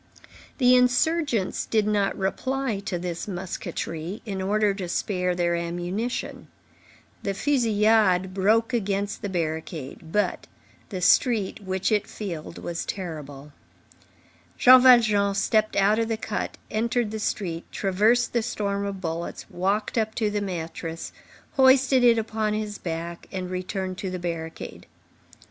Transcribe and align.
The 0.57 0.75
insurgents 0.75 1.67
did 1.67 1.85
not 1.85 2.17
reply 2.17 2.79
to 2.85 2.97
this 2.97 3.27
musketry, 3.27 4.23
in 4.25 4.41
order 4.41 4.73
to 4.73 4.89
spare 4.89 5.35
their 5.35 5.53
ammunition. 5.55 6.47
The 7.21 7.35
fusillade 7.35 8.33
broke 8.33 8.73
against 8.73 9.21
the 9.21 9.29
barricade; 9.29 10.11
but 10.11 10.47
the 10.89 11.01
street, 11.01 11.61
which 11.61 11.91
it 11.91 12.07
filled, 12.07 12.57
was 12.57 12.83
terrible. 12.83 13.53
Jean 14.57 14.81
Valjean 14.81 15.35
stepped 15.35 15.75
out 15.75 15.99
of 15.99 16.07
the 16.07 16.17
cut, 16.17 16.57
entered 16.71 17.11
the 17.11 17.19
street, 17.19 17.71
traversed 17.71 18.33
the 18.33 18.41
storm 18.41 18.87
of 18.87 19.01
bullets, 19.01 19.45
walked 19.51 19.99
up 19.99 20.15
to 20.15 20.31
the 20.31 20.41
mattress, 20.41 21.11
hoisted 21.57 22.03
it 22.03 22.17
upon 22.17 22.55
his 22.55 22.79
back, 22.79 23.27
and 23.31 23.51
returned 23.51 23.99
to 23.99 24.09
the 24.09 24.17
barricade. 24.17 24.87